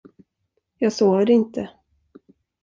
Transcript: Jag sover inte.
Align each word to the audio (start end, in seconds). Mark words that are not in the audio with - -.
Jag 0.77 0.93
sover 0.93 1.29
inte. 1.31 1.69